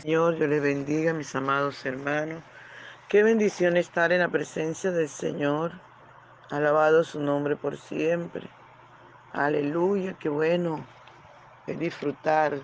Señor, 0.00 0.36
yo 0.36 0.46
les 0.46 0.60
bendiga, 0.60 1.14
mis 1.14 1.34
amados 1.34 1.86
hermanos. 1.86 2.42
Qué 3.08 3.22
bendición 3.22 3.78
estar 3.78 4.12
en 4.12 4.20
la 4.20 4.28
presencia 4.28 4.90
del 4.90 5.08
Señor. 5.08 5.72
Alabado 6.50 7.02
su 7.02 7.18
nombre 7.18 7.56
por 7.56 7.78
siempre. 7.78 8.46
Aleluya, 9.32 10.12
qué 10.18 10.28
bueno 10.28 10.84
es 11.66 11.78
disfrutar 11.78 12.58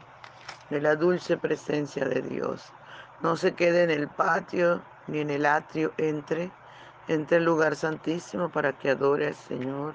de 0.69 0.81
la 0.83 0.95
dulce 0.95 1.39
presencia 1.39 2.05
de 2.05 2.21
Dios. 2.21 2.71
No 3.23 3.37
se 3.37 3.55
quede 3.55 3.85
en 3.85 3.91
el 3.91 4.09
patio 4.09 4.83
ni 5.07 5.21
en 5.21 5.31
el 5.31 5.47
atrio, 5.47 5.95
entre, 5.97 6.51
entre 7.09 7.39
el 7.39 7.45
lugar 7.45 7.77
santísimo 7.77 8.51
para 8.51 8.75
que 8.75 8.91
adore 8.91 9.29
al 9.29 9.35
Señor, 9.35 9.95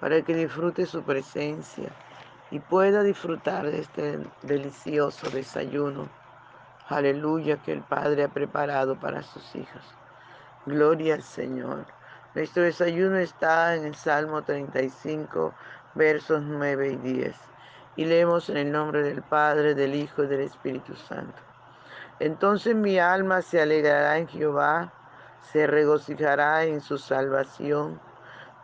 para 0.00 0.22
que 0.22 0.34
disfrute 0.34 0.86
su 0.86 1.02
presencia 1.02 1.90
y 2.50 2.58
pueda 2.58 3.02
disfrutar 3.02 3.66
de 3.66 3.80
este 3.80 4.18
delicioso 4.42 5.28
desayuno. 5.28 6.19
Aleluya 6.90 7.56
que 7.62 7.72
el 7.72 7.82
Padre 7.82 8.24
ha 8.24 8.28
preparado 8.28 8.98
para 8.98 9.22
sus 9.22 9.54
hijos. 9.54 9.82
Gloria 10.66 11.14
al 11.14 11.22
Señor. 11.22 11.86
Nuestro 12.34 12.64
desayuno 12.64 13.16
está 13.18 13.76
en 13.76 13.84
el 13.84 13.94
Salmo 13.94 14.42
35, 14.42 15.54
versos 15.94 16.42
9 16.42 16.88
y 16.88 16.96
10. 16.96 17.36
Y 17.94 18.06
leemos 18.06 18.50
en 18.50 18.56
el 18.56 18.72
nombre 18.72 19.04
del 19.04 19.22
Padre, 19.22 19.76
del 19.76 19.94
Hijo 19.94 20.24
y 20.24 20.26
del 20.26 20.40
Espíritu 20.40 20.96
Santo. 20.96 21.40
Entonces 22.18 22.74
mi 22.74 22.98
alma 22.98 23.40
se 23.40 23.62
alegrará 23.62 24.18
en 24.18 24.26
Jehová, 24.26 24.92
se 25.52 25.68
regocijará 25.68 26.64
en 26.64 26.80
su 26.80 26.98
salvación. 26.98 28.00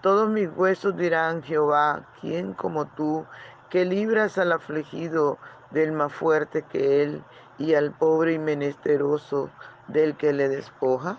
Todos 0.02 0.28
mis 0.28 0.48
huesos 0.56 0.96
dirán, 0.96 1.44
Jehová, 1.44 2.04
¿quién 2.20 2.54
como 2.54 2.86
tú, 2.86 3.24
que 3.70 3.84
libras 3.84 4.36
al 4.36 4.50
afligido 4.50 5.38
del 5.70 5.92
más 5.92 6.12
fuerte 6.12 6.62
que 6.62 7.04
él 7.04 7.22
y 7.58 7.74
al 7.74 7.92
pobre 7.92 8.34
y 8.34 8.38
menesteroso 8.38 9.50
del 9.88 10.16
que 10.16 10.32
le 10.32 10.48
despoja? 10.48 11.18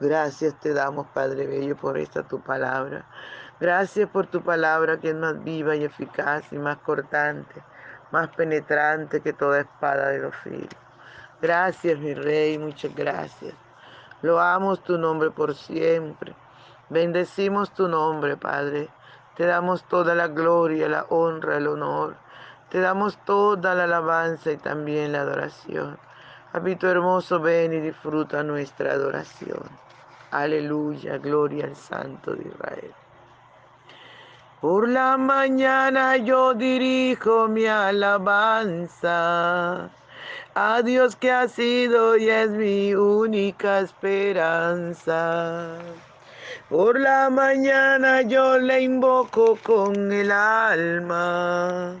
Gracias 0.00 0.58
te 0.60 0.74
damos, 0.74 1.06
Padre 1.14 1.46
Bello, 1.46 1.76
por 1.76 1.96
esta 1.96 2.22
tu 2.22 2.40
palabra. 2.40 3.04
Gracias 3.60 4.08
por 4.08 4.26
tu 4.26 4.42
palabra 4.42 4.98
que 4.98 5.10
es 5.10 5.14
más 5.14 5.42
viva 5.44 5.76
y 5.76 5.84
eficaz 5.84 6.52
y 6.52 6.58
más 6.58 6.78
cortante, 6.78 7.62
más 8.10 8.28
penetrante 8.30 9.20
que 9.20 9.32
toda 9.32 9.60
espada 9.60 10.08
de 10.08 10.18
los 10.18 10.34
filos. 10.36 10.68
Gracias, 11.40 11.98
mi 11.98 12.14
Rey, 12.14 12.58
muchas 12.58 12.94
gracias. 12.94 13.54
Loamos 14.22 14.82
tu 14.82 14.98
nombre 14.98 15.30
por 15.30 15.54
siempre. 15.54 16.34
Bendecimos 16.88 17.72
tu 17.72 17.88
nombre, 17.88 18.36
Padre. 18.36 18.88
Te 19.36 19.46
damos 19.46 19.82
toda 19.84 20.14
la 20.14 20.28
gloria, 20.28 20.88
la 20.88 21.06
honra, 21.08 21.56
el 21.56 21.66
honor. 21.66 22.16
Te 22.72 22.80
damos 22.80 23.18
toda 23.26 23.74
la 23.74 23.84
alabanza 23.84 24.50
y 24.50 24.56
también 24.56 25.12
la 25.12 25.20
adoración. 25.20 25.98
Habito 26.54 26.88
hermoso, 26.88 27.38
ven 27.38 27.74
y 27.74 27.80
disfruta 27.80 28.42
nuestra 28.42 28.92
adoración. 28.92 29.62
Aleluya, 30.30 31.18
gloria 31.18 31.66
al 31.66 31.76
Santo 31.76 32.34
de 32.34 32.48
Israel. 32.48 32.94
Por 34.62 34.88
la 34.88 35.18
mañana 35.18 36.16
yo 36.16 36.54
dirijo 36.54 37.46
mi 37.46 37.66
alabanza 37.66 39.10
a 40.54 40.82
Dios 40.82 41.14
que 41.16 41.30
ha 41.30 41.48
sido 41.48 42.16
y 42.16 42.30
es 42.30 42.48
mi 42.48 42.94
única 42.94 43.80
esperanza. 43.80 45.76
Por 46.70 46.98
la 46.98 47.28
mañana 47.28 48.22
yo 48.22 48.56
le 48.56 48.80
invoco 48.80 49.58
con 49.62 50.10
el 50.10 50.32
alma 50.32 52.00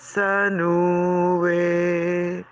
majestuosa 0.00 0.50
nube. 0.50 2.44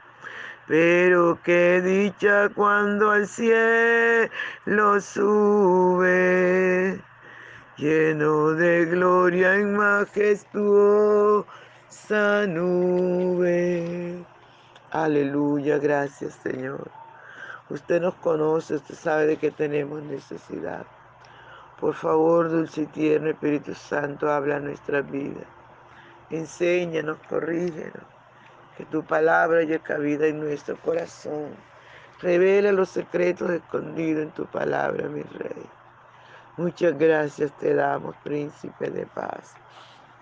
Pero 0.67 1.39
qué 1.43 1.81
dicha 1.81 2.51
cuando 2.55 3.11
al 3.11 3.27
cielo 3.27 5.01
sube, 5.01 7.01
lleno 7.79 8.51
de 8.51 8.85
gloria 8.85 9.59
y 9.59 9.65
majestuosa 9.65 11.47
nube. 12.47 14.27
Aleluya, 14.91 15.79
gracias 15.79 16.35
Señor. 16.43 16.91
Usted 17.71 18.03
nos 18.03 18.15
conoce, 18.17 18.75
usted 18.75 18.95
sabe 18.95 19.27
de 19.27 19.39
que 19.39 19.51
tenemos 19.51 20.03
necesidad. 20.03 20.85
Por 21.81 21.95
favor, 21.95 22.51
dulce 22.51 22.83
y 22.83 22.87
tierno 22.87 23.31
Espíritu 23.31 23.75
Santo, 23.75 24.31
habla 24.31 24.57
a 24.57 24.61
nuestra 24.61 25.01
vida. 25.01 25.58
Enséñanos, 26.31 27.19
corrígenos. 27.29 28.05
Que 28.77 28.85
tu 28.85 29.03
palabra 29.03 29.61
haya 29.61 29.79
cabida 29.79 30.27
en 30.27 30.41
nuestro 30.41 30.77
corazón. 30.77 31.55
Revela 32.21 32.73
los 32.73 32.91
secretos 32.91 33.51
escondidos 33.51 34.25
en 34.25 34.31
tu 34.31 34.47
palabra, 34.47 35.09
mi 35.09 35.23
Rey. 35.23 35.67
Muchas 36.57 36.99
gracias 36.99 37.53
te 37.59 37.75
damos, 37.75 38.17
príncipe 38.25 38.91
de 38.91 39.07
paz. 39.07 39.55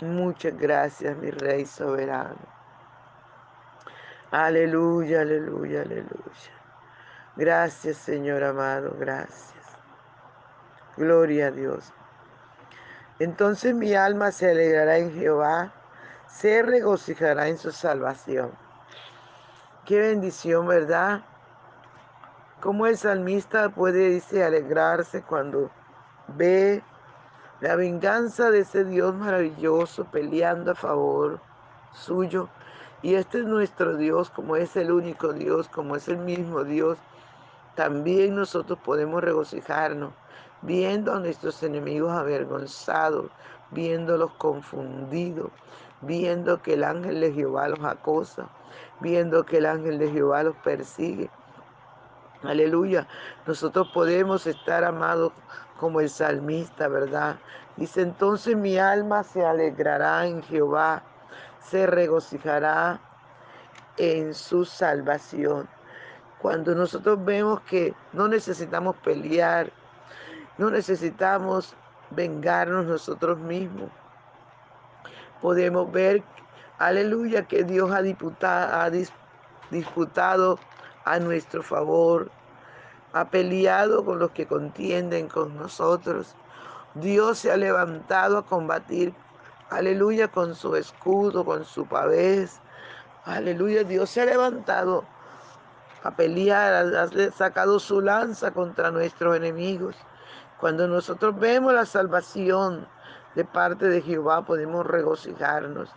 Muchas 0.00 0.56
gracias, 0.58 1.16
mi 1.16 1.30
Rey 1.30 1.64
soberano. 1.64 2.36
Aleluya, 4.30 5.22
aleluya, 5.22 5.82
aleluya. 5.82 6.52
Gracias, 7.36 7.96
Señor 7.96 8.42
amado, 8.44 8.94
gracias. 8.98 9.54
Gloria 10.96 11.46
a 11.46 11.50
Dios. 11.50 11.92
Entonces 13.18 13.74
mi 13.74 13.94
alma 13.94 14.32
se 14.32 14.50
alegrará 14.50 14.98
en 14.98 15.14
Jehová, 15.14 15.72
se 16.28 16.62
regocijará 16.62 17.48
en 17.48 17.58
su 17.58 17.72
salvación. 17.72 18.50
Qué 19.84 20.00
bendición, 20.00 20.66
¿verdad? 20.66 21.22
Cómo 22.60 22.86
el 22.86 22.96
salmista 22.96 23.68
puede, 23.68 24.10
dice, 24.10 24.44
alegrarse 24.44 25.22
cuando 25.22 25.70
ve 26.28 26.82
la 27.60 27.76
venganza 27.76 28.50
de 28.50 28.60
ese 28.60 28.84
Dios 28.84 29.14
maravilloso 29.14 30.04
peleando 30.04 30.72
a 30.72 30.74
favor 30.74 31.40
suyo. 31.92 32.48
Y 33.02 33.14
este 33.14 33.38
es 33.40 33.44
nuestro 33.44 33.96
Dios, 33.96 34.30
como 34.30 34.56
es 34.56 34.74
el 34.76 34.90
único 34.90 35.32
Dios, 35.32 35.68
como 35.68 35.96
es 35.96 36.08
el 36.08 36.18
mismo 36.18 36.64
Dios 36.64 36.98
también 37.76 38.34
nosotros 38.34 38.78
podemos 38.82 39.22
regocijarnos 39.22 40.10
viendo 40.62 41.14
a 41.14 41.20
nuestros 41.20 41.62
enemigos 41.62 42.10
avergonzados, 42.10 43.30
viéndolos 43.70 44.32
confundidos, 44.32 45.50
viendo 46.02 46.62
que 46.62 46.74
el 46.74 46.84
ángel 46.84 47.20
de 47.20 47.32
Jehová 47.32 47.68
los 47.68 47.84
acosa, 47.84 48.48
viendo 49.00 49.44
que 49.44 49.58
el 49.58 49.66
ángel 49.66 49.98
de 49.98 50.10
Jehová 50.10 50.42
los 50.42 50.56
persigue. 50.56 51.30
Aleluya. 52.42 53.06
Nosotros 53.46 53.88
podemos 53.92 54.46
estar 54.46 54.84
amados 54.84 55.32
como 55.78 56.00
el 56.00 56.08
salmista, 56.08 56.88
¿verdad? 56.88 57.36
Dice, 57.76 58.02
entonces 58.02 58.56
mi 58.56 58.78
alma 58.78 59.22
se 59.22 59.44
alegrará 59.44 60.26
en 60.26 60.42
Jehová, 60.42 61.02
se 61.60 61.86
regocijará 61.86 63.00
en 63.96 64.34
su 64.34 64.64
salvación. 64.64 65.68
Cuando 66.40 66.74
nosotros 66.74 67.22
vemos 67.24 67.60
que 67.62 67.94
no 68.12 68.28
necesitamos 68.28 68.96
pelear, 68.96 69.72
no 70.58 70.70
necesitamos 70.70 71.74
vengarnos 72.10 72.86
nosotros 72.86 73.38
mismos, 73.38 73.90
podemos 75.40 75.90
ver, 75.92 76.22
aleluya, 76.78 77.46
que 77.46 77.64
Dios 77.64 77.90
ha, 77.90 78.84
ha 78.84 78.90
disputado 79.70 80.58
a 81.04 81.18
nuestro 81.18 81.62
favor, 81.62 82.30
ha 83.12 83.24
peleado 83.30 84.04
con 84.04 84.18
los 84.18 84.30
que 84.32 84.46
contienden 84.46 85.28
con 85.28 85.56
nosotros. 85.56 86.34
Dios 86.94 87.38
se 87.38 87.52
ha 87.52 87.56
levantado 87.56 88.38
a 88.38 88.46
combatir, 88.46 89.14
aleluya, 89.70 90.28
con 90.28 90.54
su 90.54 90.76
escudo, 90.76 91.44
con 91.44 91.64
su 91.64 91.86
pavés. 91.86 92.60
Aleluya, 93.24 93.84
Dios 93.84 94.10
se 94.10 94.22
ha 94.22 94.24
levantado 94.26 95.04
a 96.02 96.10
pelear, 96.12 96.94
ha 96.94 97.32
sacado 97.32 97.78
su 97.80 98.00
lanza 98.00 98.52
contra 98.52 98.90
nuestros 98.90 99.36
enemigos. 99.36 99.96
Cuando 100.60 100.86
nosotros 100.86 101.38
vemos 101.38 101.74
la 101.74 101.86
salvación 101.86 102.86
de 103.36 103.44
parte 103.44 103.88
de 103.88 104.00
Jehová, 104.00 104.44
podemos 104.44 104.84
regocijarnos. 104.86 105.90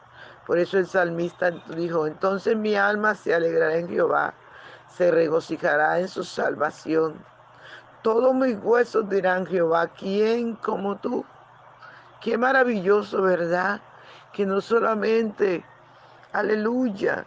Por 0.46 0.60
eso 0.60 0.78
el 0.78 0.86
salmista 0.86 1.52
dijo, 1.76 2.06
entonces 2.06 2.56
mi 2.56 2.76
alma 2.76 3.16
se 3.16 3.34
alegrará 3.34 3.78
en 3.78 3.88
Jehová, 3.88 4.34
se 4.96 5.10
regocijará 5.10 6.00
en 6.00 6.10
su 6.10 6.24
salvación. 6.24 7.16
Todos 8.04 8.36
mis 8.36 8.58
huesos 8.62 9.10
dirán, 9.10 9.46
Jehová, 9.46 9.88
¿quién 9.88 10.56
como 10.56 10.98
tú? 10.98 11.26
Qué 12.22 12.38
maravilloso, 12.38 13.22
¿verdad? 13.22 13.80
Que 14.34 14.46
no 14.46 14.60
solamente, 14.60 15.64
aleluya, 16.34 17.26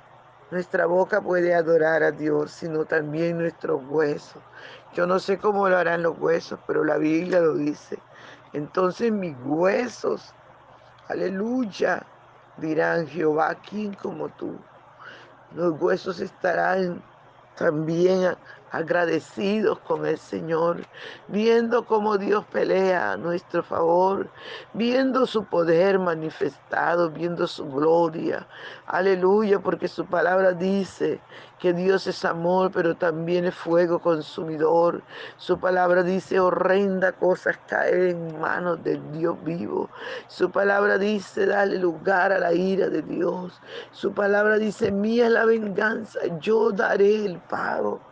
nuestra 0.50 0.84
boca 0.84 1.22
puede 1.22 1.54
adorar 1.54 2.02
a 2.02 2.10
Dios, 2.10 2.50
sino 2.50 2.84
también 2.84 3.38
nuestros 3.38 3.80
huesos. 3.88 4.42
Yo 4.92 5.06
no 5.06 5.18
sé 5.18 5.38
cómo 5.38 5.70
lo 5.70 5.78
harán 5.78 6.02
los 6.02 6.18
huesos, 6.18 6.60
pero 6.66 6.84
la 6.84 6.98
Biblia 6.98 7.40
lo 7.40 7.54
dice. 7.54 7.98
Entonces 8.52 9.10
mis 9.10 9.36
huesos, 9.44 10.34
aleluya, 11.08 12.06
dirán 12.58 13.06
Jehová, 13.06 13.56
¿quién 13.68 13.94
como 13.94 14.28
tú? 14.30 14.52
Los 15.54 15.80
huesos 15.80 16.20
estarán 16.20 17.02
también 17.56 18.36
agradecidos 18.72 19.78
con 19.80 20.06
el 20.06 20.18
Señor, 20.18 20.86
viendo 21.28 21.84
cómo 21.84 22.16
Dios 22.16 22.44
pelea 22.46 23.12
a 23.12 23.16
nuestro 23.18 23.62
favor, 23.62 24.30
viendo 24.72 25.26
su 25.26 25.44
poder 25.44 25.98
manifestado, 25.98 27.10
viendo 27.10 27.46
su 27.46 27.70
gloria. 27.70 28.46
Aleluya, 28.86 29.60
porque 29.60 29.88
su 29.88 30.06
palabra 30.06 30.52
dice 30.52 31.20
que 31.58 31.74
Dios 31.74 32.06
es 32.06 32.24
amor, 32.24 32.72
pero 32.72 32.96
también 32.96 33.44
es 33.44 33.54
fuego 33.54 33.98
consumidor. 33.98 35.02
Su 35.36 35.60
palabra 35.60 36.02
dice, 36.02 36.40
horrenda 36.40 37.12
cosas 37.12 37.58
caer 37.68 38.08
en 38.08 38.40
manos 38.40 38.82
del 38.82 39.00
Dios 39.12 39.36
vivo. 39.44 39.90
Su 40.28 40.50
palabra 40.50 40.96
dice, 40.96 41.44
dale 41.44 41.78
lugar 41.78 42.32
a 42.32 42.38
la 42.38 42.54
ira 42.54 42.88
de 42.88 43.02
Dios. 43.02 43.60
Su 43.92 44.12
palabra 44.12 44.56
dice, 44.56 44.90
mía 44.90 45.26
es 45.26 45.32
la 45.32 45.44
venganza, 45.44 46.18
yo 46.40 46.72
daré 46.72 47.26
el 47.26 47.38
pago. 47.38 48.11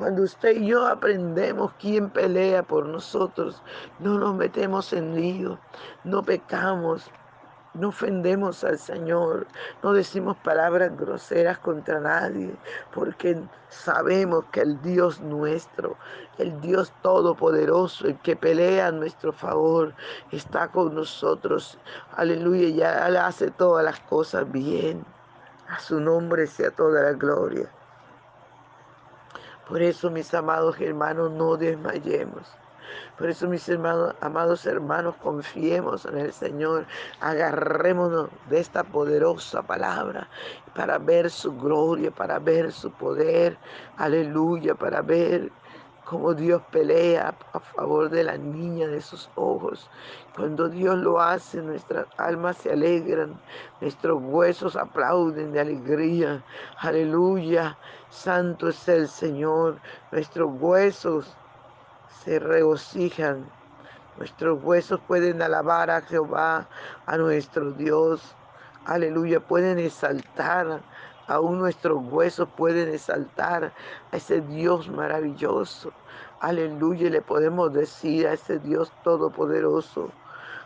Cuando 0.00 0.22
usted 0.22 0.56
y 0.56 0.68
yo 0.68 0.86
aprendemos 0.86 1.72
quién 1.78 2.08
pelea 2.08 2.62
por 2.62 2.86
nosotros, 2.86 3.62
no 3.98 4.18
nos 4.18 4.34
metemos 4.34 4.94
en 4.94 5.14
lío, 5.14 5.58
no 6.04 6.22
pecamos, 6.22 7.10
no 7.74 7.88
ofendemos 7.88 8.64
al 8.64 8.78
Señor, 8.78 9.46
no 9.82 9.92
decimos 9.92 10.38
palabras 10.38 10.96
groseras 10.96 11.58
contra 11.58 12.00
nadie, 12.00 12.56
porque 12.94 13.42
sabemos 13.68 14.46
que 14.52 14.62
el 14.62 14.80
Dios 14.80 15.20
nuestro, 15.20 15.98
el 16.38 16.58
Dios 16.62 16.90
todopoderoso, 17.02 18.06
el 18.06 18.18
que 18.20 18.36
pelea 18.36 18.86
a 18.86 18.92
nuestro 18.92 19.34
favor, 19.34 19.92
está 20.30 20.68
con 20.68 20.94
nosotros. 20.94 21.78
Aleluya, 22.16 22.70
ya 22.70 23.26
hace 23.26 23.50
todas 23.50 23.84
las 23.84 24.00
cosas 24.00 24.50
bien. 24.50 25.04
A 25.68 25.78
su 25.78 26.00
nombre 26.00 26.46
sea 26.46 26.70
toda 26.70 27.02
la 27.02 27.12
gloria. 27.12 27.70
Por 29.70 29.80
eso, 29.82 30.10
mis 30.10 30.34
amados 30.34 30.80
hermanos, 30.80 31.30
no 31.30 31.56
desmayemos. 31.56 32.42
Por 33.16 33.30
eso, 33.30 33.46
mis 33.46 33.68
hermanos, 33.68 34.16
amados 34.20 34.66
hermanos, 34.66 35.14
confiemos 35.22 36.04
en 36.06 36.18
el 36.18 36.32
Señor. 36.32 36.86
Agarrémonos 37.20 38.30
de 38.48 38.58
esta 38.58 38.82
poderosa 38.82 39.62
palabra 39.62 40.28
para 40.74 40.98
ver 40.98 41.30
su 41.30 41.56
gloria, 41.56 42.10
para 42.10 42.40
ver 42.40 42.72
su 42.72 42.90
poder. 42.90 43.56
Aleluya, 43.96 44.74
para 44.74 45.02
ver 45.02 45.52
como 46.10 46.34
Dios 46.34 46.60
pelea 46.72 47.32
a 47.52 47.60
favor 47.60 48.10
de 48.10 48.24
la 48.24 48.36
niña 48.36 48.88
de 48.88 49.00
sus 49.00 49.30
ojos. 49.36 49.88
Cuando 50.34 50.68
Dios 50.68 50.98
lo 50.98 51.20
hace, 51.20 51.62
nuestras 51.62 52.08
almas 52.16 52.56
se 52.56 52.72
alegran, 52.72 53.40
nuestros 53.80 54.20
huesos 54.20 54.74
aplauden 54.74 55.52
de 55.52 55.60
alegría. 55.60 56.42
Aleluya, 56.78 57.78
santo 58.08 58.70
es 58.70 58.88
el 58.88 59.06
Señor. 59.06 59.78
Nuestros 60.10 60.50
huesos 60.58 61.36
se 62.24 62.40
regocijan. 62.40 63.48
Nuestros 64.18 64.60
huesos 64.64 64.98
pueden 65.06 65.40
alabar 65.40 65.92
a 65.92 66.00
Jehová, 66.00 66.66
a 67.06 67.16
nuestro 67.18 67.70
Dios. 67.70 68.34
Aleluya, 68.84 69.38
pueden 69.38 69.78
exaltar 69.78 70.80
Aún 71.30 71.60
nuestros 71.60 72.02
huesos 72.10 72.48
pueden 72.56 72.92
exaltar 72.92 73.72
a 74.10 74.16
ese 74.16 74.40
Dios 74.40 74.88
maravilloso. 74.88 75.92
Aleluya, 76.40 77.06
y 77.06 77.10
le 77.10 77.22
podemos 77.22 77.72
decir 77.72 78.26
a 78.26 78.32
ese 78.32 78.58
Dios 78.58 78.92
todopoderoso, 79.04 80.10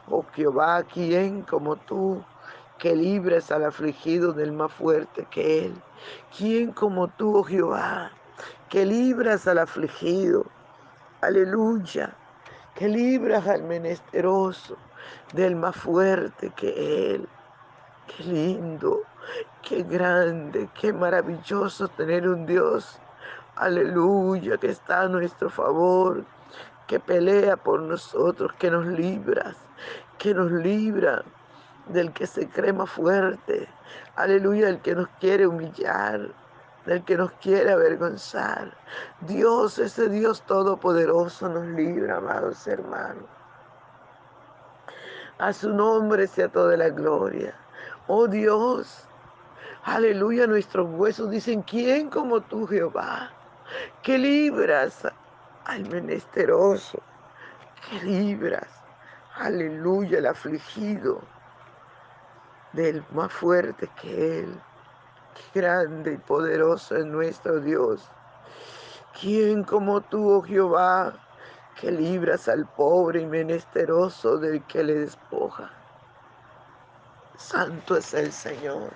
oh 0.08 0.24
Jehová, 0.34 0.82
¿quién 0.84 1.42
como 1.42 1.76
tú? 1.76 2.24
que 2.78 2.96
libres 2.96 3.50
al 3.52 3.64
afligido 3.64 4.32
del 4.32 4.52
más 4.52 4.72
fuerte 4.72 5.26
que 5.30 5.66
él. 5.66 5.74
¿Quién 6.36 6.72
como 6.72 7.08
tú, 7.08 7.36
oh 7.36 7.44
Jehová, 7.44 8.10
que 8.68 8.84
libras 8.84 9.46
al 9.46 9.58
afligido? 9.58 10.46
Aleluya, 11.20 12.16
que 12.74 12.88
libras 12.88 13.46
al 13.46 13.62
menesteroso 13.64 14.76
del 15.34 15.56
más 15.56 15.76
fuerte 15.76 16.50
que 16.56 17.14
él. 17.14 17.28
Qué 18.06 18.22
lindo, 18.24 19.02
qué 19.62 19.82
grande, 19.82 20.68
qué 20.78 20.92
maravilloso 20.92 21.88
tener 21.88 22.28
un 22.28 22.46
Dios. 22.46 22.98
Aleluya, 23.56 24.56
que 24.58 24.68
está 24.68 25.02
a 25.02 25.08
nuestro 25.08 25.48
favor, 25.48 26.24
que 26.86 27.00
pelea 27.00 27.56
por 27.56 27.80
nosotros, 27.80 28.52
que 28.58 28.70
nos 28.70 28.86
libras, 28.86 29.56
que 30.18 30.34
nos 30.34 30.50
libra 30.52 31.24
del 31.86 32.12
que 32.12 32.26
se 32.26 32.48
cree 32.48 32.72
más 32.72 32.90
fuerte. 32.90 33.68
Aleluya, 34.16 34.66
del 34.66 34.80
que 34.80 34.94
nos 34.94 35.08
quiere 35.20 35.46
humillar, 35.46 36.30
del 36.84 37.04
que 37.04 37.16
nos 37.16 37.32
quiere 37.32 37.72
avergonzar. 37.72 38.76
Dios, 39.20 39.78
ese 39.78 40.08
Dios 40.08 40.42
todopoderoso 40.42 41.48
nos 41.48 41.66
libra, 41.68 42.18
amados 42.18 42.66
hermanos. 42.66 43.24
A 45.38 45.52
su 45.52 45.72
nombre 45.72 46.26
sea 46.26 46.48
toda 46.48 46.76
la 46.76 46.90
gloria. 46.90 47.54
Oh 48.06 48.28
Dios, 48.28 49.06
aleluya, 49.82 50.46
nuestros 50.46 50.86
huesos 50.90 51.30
dicen, 51.30 51.62
¿quién 51.62 52.10
como 52.10 52.42
tú, 52.42 52.66
Jehová? 52.66 53.30
Que 54.02 54.18
libras 54.18 55.10
al 55.64 55.88
menesteroso, 55.88 57.00
que 57.88 58.04
libras, 58.04 58.68
aleluya, 59.36 60.18
al 60.18 60.26
afligido 60.26 61.22
del 62.74 63.02
más 63.12 63.32
fuerte 63.32 63.88
que 64.02 64.40
Él. 64.40 64.60
Grande 65.54 66.12
y 66.12 66.18
poderoso 66.18 66.96
es 66.96 67.06
nuestro 67.06 67.58
Dios. 67.58 68.06
¿Quién 69.18 69.64
como 69.64 70.02
tú, 70.02 70.30
oh 70.30 70.42
Jehová, 70.42 71.14
que 71.80 71.90
libras 71.90 72.48
al 72.48 72.66
pobre 72.66 73.22
y 73.22 73.26
menesteroso 73.26 74.36
del 74.36 74.62
que 74.64 74.84
le 74.84 74.94
despoja? 74.94 75.70
Santo 77.36 77.96
es 77.96 78.14
el 78.14 78.32
Señor. 78.32 78.94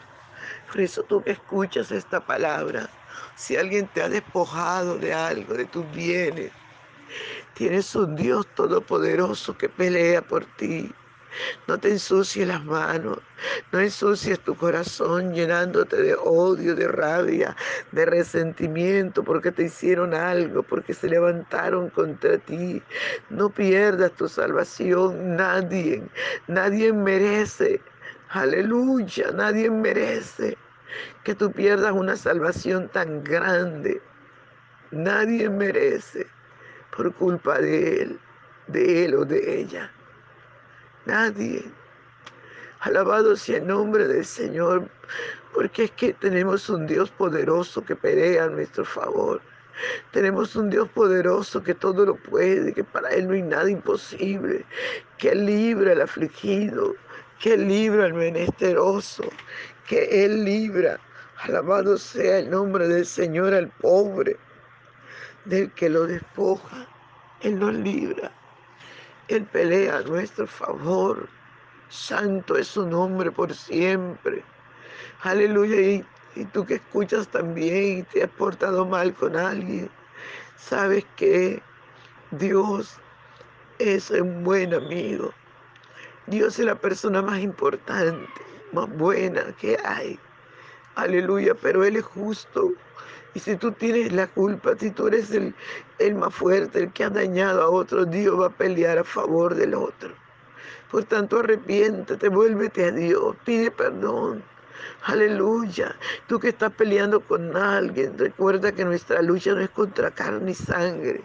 Por 0.71 0.81
eso 0.81 1.03
tú 1.05 1.23
que 1.23 1.33
escuchas 1.33 1.91
esta 1.91 2.25
palabra, 2.25 2.89
si 3.35 3.57
alguien 3.57 3.89
te 3.89 4.03
ha 4.03 4.09
despojado 4.09 4.99
de 4.99 5.13
algo, 5.13 5.55
de 5.55 5.67
tus 5.67 5.91
bienes, 5.91 6.53
tienes 7.55 7.95
un 7.97 8.15
Dios 8.15 8.47
todopoderoso 8.55 9.57
que 9.57 9.69
pelea 9.69 10.23
por 10.23 10.45
ti. 10.47 10.95
No 11.67 11.79
te 11.79 11.91
ensucies 11.91 12.49
las 12.49 12.65
manos, 12.65 13.19
no 13.71 13.81
ensucies 13.81 14.43
tu 14.43 14.57
corazón 14.57 15.35
llenándote 15.35 15.97
de 15.97 16.15
odio, 16.15 16.75
de 16.75 16.89
rabia, 16.89 17.55
de 17.93 18.07
resentimiento 18.07 19.23
porque 19.23 19.53
te 19.53 19.65
hicieron 19.65 20.15
algo, 20.15 20.63
porque 20.63 20.95
se 20.95 21.09
levantaron 21.09 21.91
contra 21.91 22.39
ti. 22.39 22.83
No 23.29 23.51
pierdas 23.51 24.15
tu 24.15 24.29
salvación, 24.29 25.37
nadie, 25.37 26.03
nadie 26.47 26.93
merece 26.93 27.83
Aleluya, 28.31 29.31
nadie 29.33 29.71
merece 29.71 30.59
que 31.25 31.35
tú 31.35 31.51
pierdas 31.51 31.93
una 31.93 32.15
salvación 32.15 32.89
tan 32.89 33.25
grande. 33.25 34.03
Nadie 34.91 35.49
merece 35.49 36.27
por 36.95 37.15
culpa 37.15 37.59
de 37.59 38.03
él, 38.03 38.21
de 38.67 39.07
él 39.07 39.15
o 39.15 39.25
de 39.25 39.61
ella. 39.61 39.91
Nadie. 41.07 41.65
Alabado 42.81 43.35
sea 43.35 43.59
el 43.59 43.67
nombre 43.67 44.07
del 44.07 44.27
Señor, 44.27 44.89
porque 45.55 45.85
es 45.85 45.91
que 45.93 46.13
tenemos 46.13 46.69
un 46.69 46.87
Dios 46.87 47.11
poderoso 47.11 47.83
que 47.83 47.97
pelea 47.97 48.45
a 48.45 48.49
nuestro 48.49 48.85
favor. 48.85 49.41
Tenemos 50.11 50.55
un 50.55 50.69
Dios 50.69 50.87
poderoso 50.91 51.63
que 51.63 51.75
todo 51.75 52.05
lo 52.05 52.17
puede, 52.17 52.75
que 52.75 52.85
para 52.85 53.09
Él 53.11 53.29
no 53.29 53.35
hay 53.35 53.43
nada 53.43 53.71
imposible, 53.71 54.67
que 55.17 55.35
libra 55.35 55.93
al 55.93 56.03
afligido, 56.03 56.95
que 57.41 57.57
libra 57.57 58.07
al 58.07 58.15
menesteroso, 58.15 59.25
que 59.87 60.25
Él 60.25 60.45
libra. 60.45 60.99
Alabado 61.39 61.97
sea 61.97 62.39
el 62.39 62.51
nombre 62.51 62.89
del 62.89 63.07
Señor 63.07 63.55
al 63.55 63.69
pobre, 63.69 64.37
del 65.45 65.71
que 65.73 65.89
lo 65.89 66.07
despoja. 66.07 66.87
Él 67.43 67.61
nos 67.61 67.75
libra. 67.75 68.33
Él 69.29 69.45
pelea 69.45 69.99
a 69.99 70.03
nuestro 70.03 70.47
favor. 70.47 71.29
Santo 71.89 72.57
es 72.57 72.69
su 72.69 72.87
nombre 72.87 73.31
por 73.31 73.55
siempre. 73.55 74.43
Aleluya. 75.23 75.81
Y, 75.81 76.05
y 76.35 76.45
tú 76.47 76.67
que 76.67 76.75
escuchas 76.75 77.29
también 77.29 77.99
y 77.99 78.03
te 78.03 78.25
has 78.25 78.31
portado 78.31 78.85
mal 78.85 79.15
con 79.15 79.37
alguien, 79.37 79.89
sabes 80.57 81.05
que 81.17 81.63
Dios 82.33 82.99
es 83.79 84.11
un 84.11 84.43
buen 84.43 84.75
amigo. 84.75 85.33
Dios 86.31 86.59
es 86.59 86.67
la 86.67 86.75
persona 86.75 87.23
más 87.23 87.41
importante, 87.41 88.43
más 88.73 88.89
buena 88.99 89.45
que 89.59 89.79
hay. 89.83 90.19
Aleluya, 90.95 91.55
pero 91.55 91.85
Él 91.85 91.97
es 91.97 92.05
justo. 92.05 92.73
Y 93.33 93.41
si 93.41 93.57
tú 93.57 93.73
tienes 93.73 94.13
la 94.13 94.27
culpa, 94.27 94.77
si 94.79 94.91
tú 94.91 95.07
eres 95.07 95.31
el, 95.31 96.15
más 96.15 96.35
fuerte, 96.35 96.81
el 96.81 96.93
que 96.93 97.05
ha 97.05 97.11
dañado 97.11 97.63
a 97.63 97.71
otro, 97.71 98.05
Dios 98.05 98.39
va 98.39 98.47
a 98.47 98.51
pelear 98.51 98.99
a 98.99 99.05
favor 99.05 99.55
del 99.55 99.75
otro. 99.75 100.11
Por 100.91 101.05
tanto, 101.05 101.39
arrepiéntete, 101.39 102.29
vuélvete 102.29 102.85
a 102.85 102.91
Dios, 102.91 103.35
pide 103.47 103.71
perdón. 103.71 104.43
Aleluya. 105.05 105.97
Tú 106.27 106.39
que 106.39 106.49
estás 106.49 106.73
peleando 106.73 107.21
con 107.21 107.57
alguien, 107.57 108.19
recuerda 108.19 108.73
que 108.73 108.85
nuestra 108.85 109.23
lucha 109.23 109.55
no 109.55 109.61
es 109.61 109.71
contra 109.71 110.11
carne 110.11 110.51
y 110.51 110.55
sangre 110.55 111.25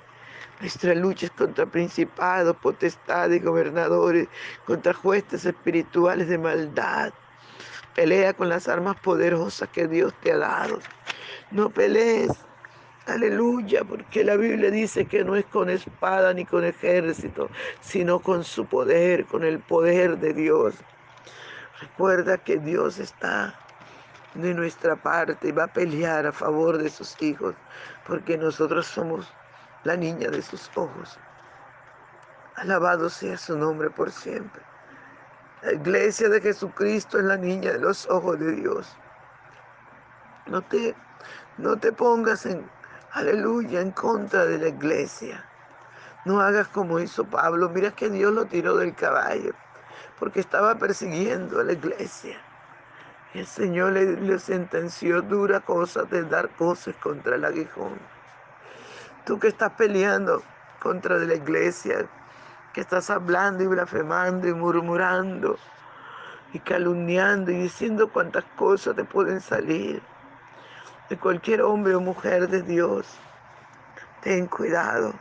nuestra 0.64 0.96
lucha 0.96 1.26
es 1.26 1.32
contra 1.34 1.66
principados, 1.66 2.56
potestades, 2.56 3.44
gobernadores, 3.44 4.30
contra 4.66 4.94
jueces 4.94 5.46
espirituales 5.46 6.30
de 6.30 6.38
maldad. 6.38 7.12
Pelea 7.96 8.34
con 8.34 8.48
las 8.48 8.70
armas 8.70 8.96
poderosas 9.02 9.68
que 9.68 9.90
Dios 9.90 10.14
te 10.22 10.32
ha 10.32 10.38
dado. 10.38 10.80
No 11.52 11.70
pelees, 11.70 12.32
aleluya, 13.08 13.84
porque 13.84 14.24
la 14.24 14.38
Biblia 14.38 14.72
dice 14.72 15.04
que 15.06 15.26
no 15.26 15.36
es 15.36 15.44
con 15.48 15.70
espada 15.70 16.34
ni 16.34 16.46
con 16.46 16.64
ejército, 16.64 17.50
sino 17.82 18.20
con 18.20 18.46
su 18.46 18.66
poder, 18.66 19.26
con 19.26 19.44
el 19.44 19.60
poder 19.60 20.18
de 20.18 20.34
Dios. 20.34 20.76
Recuerda 21.82 22.38
que 22.38 22.56
Dios 22.58 23.00
está 23.00 23.54
de 24.34 24.54
nuestra 24.54 24.96
parte 24.96 25.50
y 25.50 25.52
va 25.52 25.66
a 25.66 25.74
pelear 25.74 26.26
a 26.26 26.32
favor 26.32 26.78
de 26.78 26.90
sus 26.90 27.22
hijos, 27.22 27.54
porque 28.08 28.38
nosotros 28.38 28.88
somos 28.88 29.28
la 29.84 29.96
niña 29.96 30.30
de 30.30 30.42
sus 30.42 30.70
ojos. 30.76 31.20
Alabado 32.56 33.10
sea 33.10 33.38
su 33.38 33.58
nombre 33.58 33.90
por 33.90 34.12
siempre. 34.12 34.62
La 35.62 35.74
iglesia 35.74 36.30
de 36.30 36.42
Jesucristo 36.42 37.18
es 37.18 37.26
la 37.26 37.38
niña 37.38 37.72
de 37.72 37.80
los 37.80 38.08
ojos 38.10 38.40
de 38.40 38.52
Dios. 38.54 38.96
No 40.48 40.62
te, 40.62 40.96
no 41.58 41.78
te 41.78 41.92
pongas 41.92 42.46
en, 42.46 42.70
aleluya, 43.12 43.82
en 43.82 43.92
contra 43.92 44.46
de 44.46 44.58
la 44.58 44.68
iglesia. 44.68 45.44
No 46.26 46.42
hagas 46.42 46.68
como 46.68 47.00
hizo 47.00 47.26
Pablo. 47.26 47.70
Mira 47.70 47.92
que 47.92 48.10
Dios 48.10 48.34
lo 48.34 48.46
tiró 48.46 48.78
del 48.78 48.94
caballo 48.96 49.54
porque 50.20 50.40
estaba 50.40 50.76
persiguiendo 50.76 51.60
a 51.60 51.64
la 51.64 51.74
iglesia. 51.74 52.38
El 53.34 53.48
Señor 53.48 53.94
le, 53.94 54.06
le 54.22 54.40
sentenció 54.40 55.22
dura 55.22 55.60
cosa 55.60 56.04
de 56.04 56.24
dar 56.24 56.50
cosas 56.56 56.96
contra 56.98 57.36
el 57.36 57.46
aguijón. 57.46 58.00
Tú 59.26 59.40
que 59.40 59.48
estás 59.48 59.72
peleando 59.74 60.44
contra 60.82 61.18
la 61.18 61.34
iglesia, 61.34 62.06
que 62.74 62.82
estás 62.82 63.10
hablando 63.10 63.64
y 63.64 63.68
blasfemando 63.68 64.48
y 64.50 64.54
murmurando 64.54 65.58
y 66.52 66.60
calumniando 66.60 67.52
y 67.52 67.56
diciendo 67.56 68.12
cuántas 68.12 68.44
cosas 68.58 68.96
te 68.96 69.06
pueden 69.06 69.40
salir 69.40 70.02
de 71.10 71.18
cualquier 71.18 71.62
hombre 71.62 71.96
o 71.96 72.02
mujer 72.02 72.50
de 72.50 72.64
Dios. 72.64 73.18
Ten 74.22 74.48
cuidado, 74.48 75.14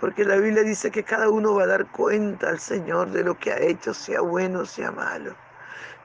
porque 0.00 0.24
la 0.24 0.36
Biblia 0.36 0.62
dice 0.62 0.90
que 0.90 1.04
cada 1.04 1.28
uno 1.28 1.54
va 1.54 1.64
a 1.64 1.66
dar 1.66 1.86
cuenta 1.90 2.48
al 2.48 2.58
Señor 2.58 3.10
de 3.10 3.24
lo 3.24 3.38
que 3.38 3.52
ha 3.52 3.58
hecho, 3.58 3.92
sea 3.92 4.20
bueno 4.20 4.64
sea 4.64 4.90
malo. 4.90 5.34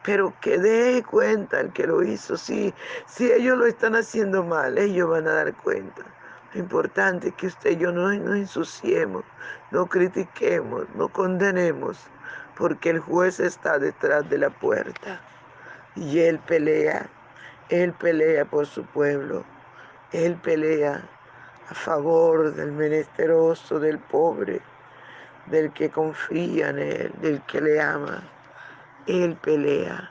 Pero 0.03 0.33
que 0.41 0.57
dé 0.57 1.03
cuenta 1.03 1.59
el 1.59 1.71
que 1.71 1.85
lo 1.85 2.03
hizo. 2.03 2.37
Si, 2.37 2.73
si 3.05 3.31
ellos 3.31 3.57
lo 3.57 3.65
están 3.65 3.95
haciendo 3.95 4.43
mal, 4.43 4.77
ellos 4.77 5.09
van 5.09 5.27
a 5.27 5.33
dar 5.33 5.53
cuenta. 5.55 6.03
Lo 6.53 6.61
importante 6.61 7.29
es 7.29 7.33
que 7.35 7.47
usted 7.47 7.71
y 7.71 7.77
yo 7.77 7.91
no 7.91 8.11
nos 8.11 8.35
ensuciemos, 8.35 9.23
no 9.71 9.85
critiquemos, 9.85 10.87
no 10.95 11.09
condenemos, 11.09 11.99
porque 12.57 12.89
el 12.89 12.99
juez 12.99 13.39
está 13.39 13.77
detrás 13.77 14.29
de 14.29 14.39
la 14.39 14.49
puerta 14.49 15.21
y 15.95 16.19
él 16.19 16.39
pelea 16.39 17.09
Él 17.69 17.93
pelea 17.93 18.45
por 18.45 18.65
su 18.65 18.83
pueblo. 18.83 19.43
Él 20.11 20.35
pelea 20.37 21.07
a 21.69 21.73
favor 21.75 22.51
del 22.55 22.71
menesteroso, 22.71 23.79
del 23.79 23.99
pobre, 23.99 24.59
del 25.45 25.71
que 25.73 25.91
confía 25.91 26.69
en 26.69 26.79
Él, 26.79 27.13
del 27.21 27.41
que 27.43 27.61
le 27.61 27.79
ama. 27.79 28.23
Él 29.05 29.35
pelea. 29.35 30.09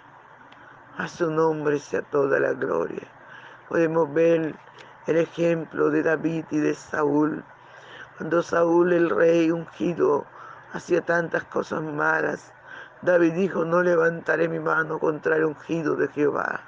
A 0.99 1.09
su 1.09 1.31
nombre 1.31 1.81
sea 1.81 2.03
toda 2.03 2.39
la 2.39 2.53
gloria. 2.53 3.09
Podemos 3.69 4.13
ver 4.15 4.55
el 5.09 5.17
ejemplo 5.17 5.89
de 5.89 6.03
David 6.03 6.45
y 6.51 6.59
de 6.59 6.75
Saúl. 6.75 7.43
Cuando 8.19 8.43
Saúl, 8.43 8.93
el 8.93 9.09
rey 9.09 9.51
ungido, 9.51 10.27
hacía 10.75 11.01
tantas 11.01 11.45
cosas 11.45 11.83
malas, 11.83 12.53
David 13.01 13.33
dijo, 13.33 13.65
no 13.65 13.83
levantaré 13.83 14.49
mi 14.49 14.59
mano 14.59 14.99
contra 14.99 15.37
el 15.37 15.45
ungido 15.45 15.97
de 15.97 16.09
Jehová. 16.09 16.61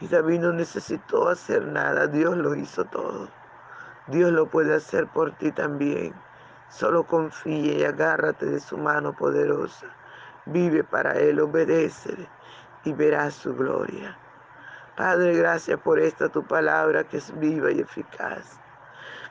Y 0.00 0.06
David 0.06 0.40
no 0.40 0.52
necesitó 0.52 1.28
hacer 1.28 1.66
nada, 1.66 2.06
Dios 2.06 2.36
lo 2.36 2.54
hizo 2.54 2.84
todo. 2.84 3.28
Dios 4.06 4.30
lo 4.30 4.46
puede 4.46 4.76
hacer 4.76 5.08
por 5.08 5.32
ti 5.32 5.50
también. 5.50 6.14
Solo 6.68 7.02
confía 7.02 7.78
y 7.78 7.84
agárrate 7.84 8.46
de 8.46 8.60
su 8.60 8.78
mano 8.78 9.12
poderosa. 9.12 9.86
Vive 10.46 10.84
para 10.84 11.14
Él, 11.14 11.40
obedece 11.40 12.28
y 12.84 12.92
verás 12.92 13.34
su 13.34 13.56
gloria. 13.56 14.16
Padre, 15.00 15.34
gracias 15.34 15.80
por 15.80 15.98
esta 15.98 16.28
tu 16.28 16.46
palabra 16.46 17.04
que 17.04 17.16
es 17.16 17.32
viva 17.40 17.72
y 17.72 17.80
eficaz. 17.80 18.60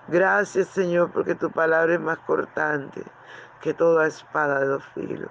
Gracias, 0.08 0.68
Señor, 0.70 1.12
porque 1.12 1.36
tu 1.36 1.52
palabra 1.52 1.94
es 1.94 2.00
más 2.00 2.18
cortante 2.26 3.04
que 3.62 3.76
toda 3.76 4.08
espada 4.08 4.62
de 4.62 4.66
dos 4.66 4.84
filos. 4.96 5.30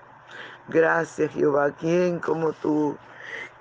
Gracias, 0.68 1.33
Jehová. 1.33 1.73
¿Quién 1.73 2.21
como 2.21 2.52
tú? 2.52 2.97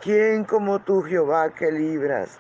¿Quién 0.01 0.43
como 0.43 0.77
tú, 0.77 1.01
Jehová, 1.01 1.49
que 1.49 1.71
libras? 1.71 2.37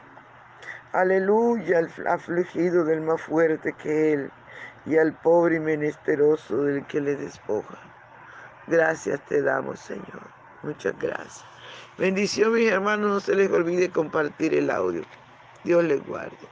Aleluya, 0.91 1.79
al 1.79 1.89
afligido 2.07 2.85
del 2.85 3.01
más 3.01 3.19
fuerte 3.19 3.73
que 3.73 4.13
él 4.13 4.31
y 4.85 4.99
al 4.99 5.13
pobre 5.13 5.55
y 5.55 5.61
menesteroso 5.61 6.61
del 6.61 6.85
que 6.85 7.01
le 7.01 7.15
despoja. 7.15 7.79
Gracias 8.67 9.19
te 9.21 9.41
damos, 9.41 9.79
Señor. 9.79 10.29
Muchas 10.61 10.93
gracias. 10.99 11.56
Bendición, 11.97 12.53
mis 12.53 12.71
hermanos. 12.71 13.09
No 13.09 13.19
se 13.19 13.35
les 13.35 13.51
olvide 13.51 13.89
compartir 13.89 14.53
el 14.53 14.69
audio. 14.69 15.03
Dios 15.63 15.83
les 15.83 16.05
guarde. 16.05 16.47